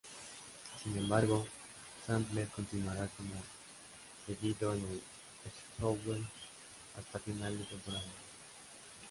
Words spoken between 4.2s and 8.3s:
cedido en el Zwolle hasta final de temporada.